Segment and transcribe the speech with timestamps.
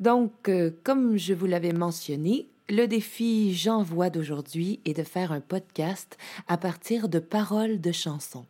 [0.00, 5.40] Donc, euh, comme je vous l'avais mentionné, le défi J'envoie d'aujourd'hui est de faire un
[5.40, 8.46] podcast à partir de paroles de chansons.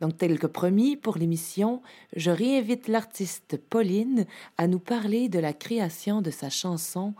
[0.00, 1.82] Donc, tel que promis pour l'émission,
[2.14, 4.26] je réinvite l'artiste Pauline
[4.58, 7.14] à nous parler de la création de sa chanson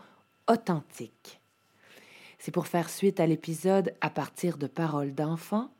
[0.49, 1.39] Authentique.
[2.39, 5.71] C'est pour faire suite à l'épisode À partir de paroles d'enfants,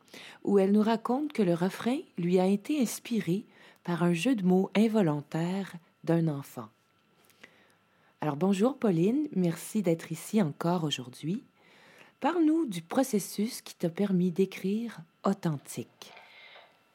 [0.43, 3.45] où elle nous raconte que le refrain lui a été inspiré
[3.83, 6.69] par un jeu de mots involontaire d'un enfant.
[8.23, 11.44] Alors bonjour Pauline, merci d'être ici encore aujourd'hui.
[12.22, 16.13] Parle-nous du processus qui t'a permis d'écrire Authentique.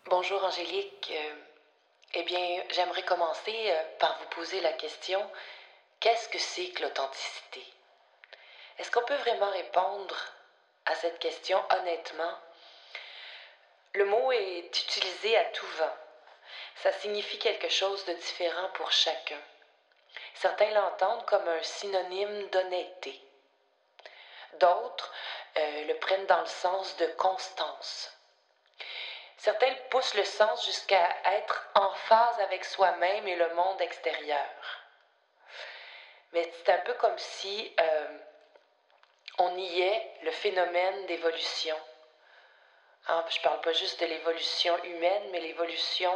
[0.06, 1.12] Bonjour Angélique.
[1.14, 1.34] Euh,
[2.14, 5.20] eh bien, j'aimerais commencer euh, par vous poser la question,
[6.00, 7.62] qu'est-ce que c'est que l'authenticité?
[8.78, 10.16] Est-ce qu'on peut vraiment répondre
[10.86, 12.38] à cette question honnêtement?
[13.92, 15.96] Le mot est utilisé à tout vent.
[16.76, 19.42] Ça signifie quelque chose de différent pour chacun.
[20.34, 23.20] Certains l'entendent comme un synonyme d'honnêteté.
[24.54, 25.12] D'autres
[25.56, 28.12] euh, le prennent dans le sens de constance.
[29.36, 34.48] Certains poussent le sens jusqu'à être en phase avec soi-même et le monde extérieur.
[36.32, 38.18] Mais c'est un peu comme si euh,
[39.38, 41.76] on niait le phénomène d'évolution.
[43.06, 46.14] Hein, je ne parle pas juste de l'évolution humaine, mais l'évolution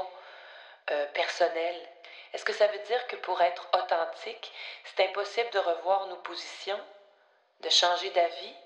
[0.91, 1.89] euh, personnelle.
[2.33, 4.53] Est-ce que ça veut dire que pour être authentique,
[4.85, 6.81] c'est impossible de revoir nos positions,
[7.61, 8.57] de changer d'avis,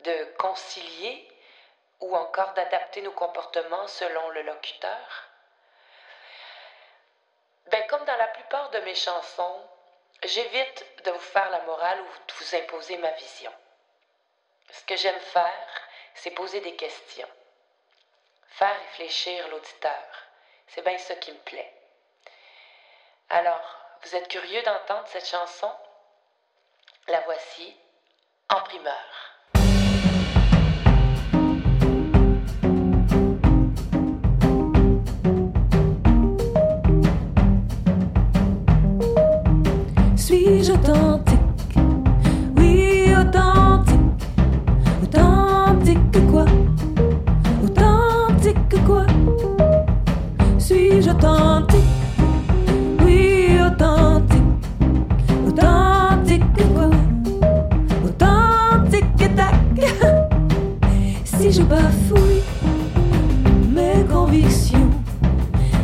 [0.00, 1.28] de concilier
[2.00, 5.28] ou encore d'adapter nos comportements selon le locuteur?
[7.66, 9.60] Ben, comme dans la plupart de mes chansons,
[10.24, 13.52] j'évite de vous faire la morale ou de vous imposer ma vision.
[14.70, 17.28] Ce que j'aime faire, c'est poser des questions,
[18.48, 20.04] faire réfléchir l'auditeur.
[20.68, 21.79] C'est bien ça qui me plaît.
[23.32, 23.60] Alors,
[24.02, 25.68] vous êtes curieux d'entendre cette chanson?
[27.06, 27.76] La voici
[28.48, 28.92] en primeur.
[40.16, 41.38] Suis-je authentique?
[42.56, 44.26] Oui, authentique.
[45.04, 46.46] Authentique quoi?
[61.50, 62.42] Si je bafouille
[63.74, 64.90] mes convictions,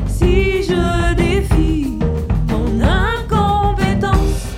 [0.06, 1.98] si je défie
[2.48, 4.54] mon incompétence,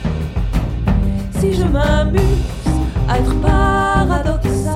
[1.38, 2.20] si je m'amuse
[3.08, 4.74] à être paradoxal,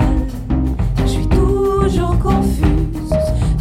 [1.03, 3.13] je suis toujours confuse,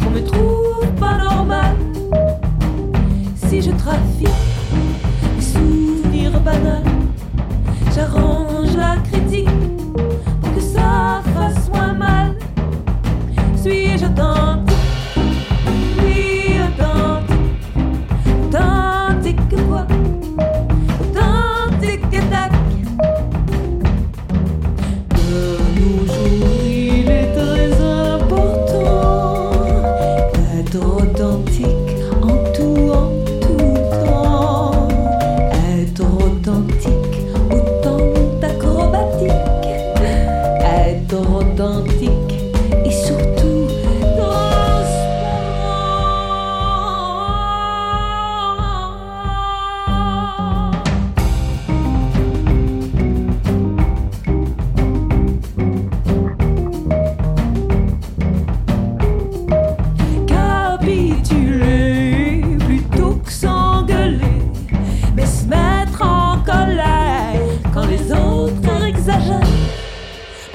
[0.06, 1.76] on me trouve pas normal,
[3.36, 4.28] si je trafique
[5.36, 6.91] des souvenirs banals,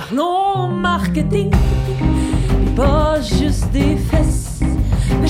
[0.09, 1.51] Parlons marketing,
[2.75, 4.61] pas juste des fesses.
[5.21, 5.27] Mais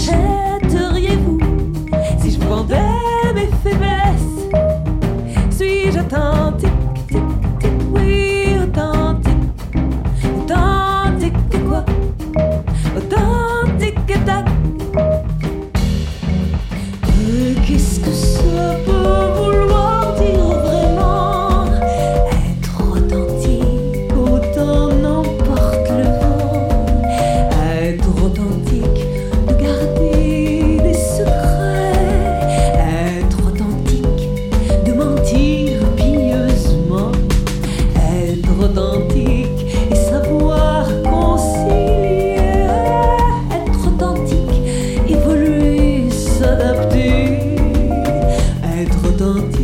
[49.29, 49.56] Oh.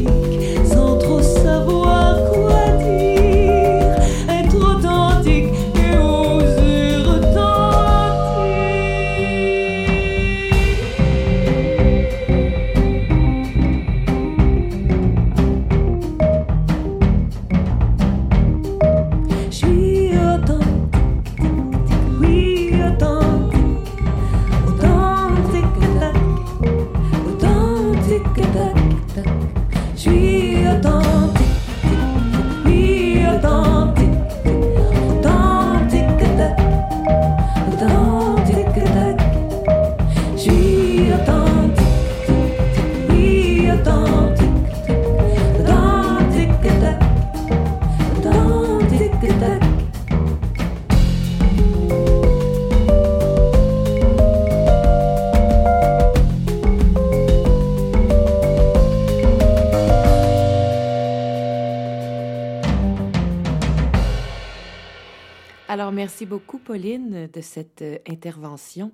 [65.70, 68.92] Alors, merci beaucoup, Pauline, de cette euh, intervention.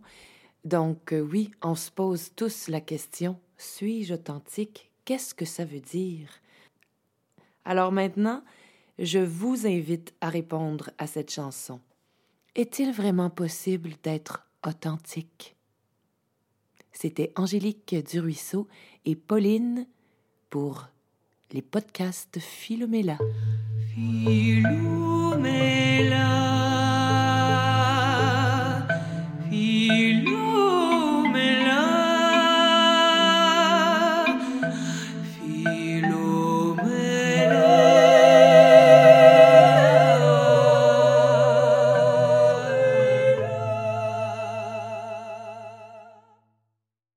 [0.65, 4.91] Donc, euh, oui, on se pose tous la question, suis-je authentique?
[5.03, 6.29] Qu'est-ce que ça veut dire?
[7.65, 8.43] Alors maintenant,
[8.99, 11.79] je vous invite à répondre à cette chanson.
[12.55, 15.55] Est-il vraiment possible d'être authentique?
[16.91, 18.67] C'était Angélique Duruisseau
[19.05, 19.87] et Pauline
[20.49, 20.87] pour
[21.51, 23.17] les podcasts Philomela.
[23.95, 24.69] Philomela.